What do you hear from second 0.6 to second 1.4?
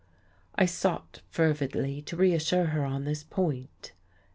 sought